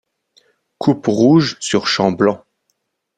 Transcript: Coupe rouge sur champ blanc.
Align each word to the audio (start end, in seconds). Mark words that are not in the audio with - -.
Coupe 0.79 1.05
rouge 1.05 1.57
sur 1.59 1.85
champ 1.85 2.11
blanc. 2.11 2.43